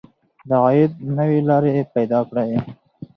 د 0.47 0.49
عاید 0.63 0.91
نوې 1.17 1.39
لارې 1.49 1.89
پیدا 1.95 2.19
کړئ. 2.29 2.51